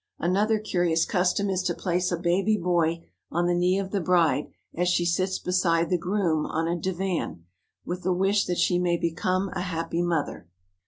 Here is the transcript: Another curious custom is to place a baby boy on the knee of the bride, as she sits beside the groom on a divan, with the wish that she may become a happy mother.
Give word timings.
Another 0.17 0.57
curious 0.57 1.05
custom 1.05 1.47
is 1.47 1.61
to 1.61 1.75
place 1.75 2.11
a 2.11 2.17
baby 2.17 2.57
boy 2.57 3.05
on 3.29 3.45
the 3.45 3.53
knee 3.53 3.77
of 3.77 3.91
the 3.91 4.01
bride, 4.01 4.47
as 4.73 4.89
she 4.89 5.05
sits 5.05 5.37
beside 5.37 5.91
the 5.91 5.97
groom 5.99 6.47
on 6.47 6.67
a 6.67 6.75
divan, 6.75 7.45
with 7.85 8.01
the 8.01 8.11
wish 8.11 8.45
that 8.45 8.57
she 8.57 8.79
may 8.79 8.97
become 8.97 9.49
a 9.49 9.61
happy 9.61 10.01
mother. 10.01 10.47